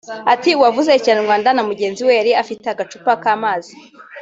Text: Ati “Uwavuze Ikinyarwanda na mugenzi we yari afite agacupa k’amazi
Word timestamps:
Ati 0.33 0.49
“Uwavuze 0.57 0.89
Ikinyarwanda 0.93 1.49
na 1.53 1.63
mugenzi 1.69 2.01
we 2.07 2.13
yari 2.19 2.31
afite 2.41 2.65
agacupa 2.69 3.11
k’amazi 3.21 3.73